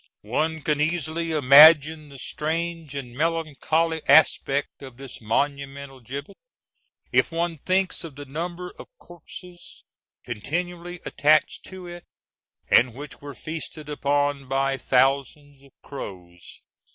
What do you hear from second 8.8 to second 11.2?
corpses continually